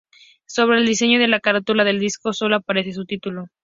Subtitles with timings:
[0.47, 3.49] Sobre el diseño de la carátula del disco, sólo aparece su título.